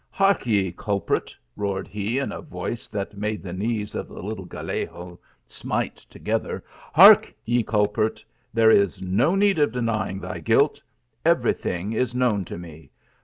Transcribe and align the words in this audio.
"Hark 0.09 0.47
ye, 0.47 0.71
culprit," 0.71 1.35
roared 1.55 1.87
he 1.87 2.17
in 2.17 2.31
a 2.31 2.41
voice 2.41 2.87
that 2.87 3.15
made 3.19 3.43
the 3.43 3.53
knees 3.53 3.93
of 3.93 4.07
the 4.07 4.23
little 4.23 4.45
Gallego 4.45 5.19
smite 5.45 5.95
together," 5.97 6.63
Hark 6.95 7.31
ye, 7.45 7.61
culprit! 7.61 8.25
there 8.51 8.71
is 8.71 8.99
no 8.99 9.35
need 9.35 9.59
of 9.59 9.71
denying 9.73 10.19
thy 10.19 10.39
guilt: 10.39 10.81
every 11.23 11.53
thing 11.53 11.93
is 11.93 12.15
known 12.15 12.45
to 12.45 12.57
me. 12.57 12.89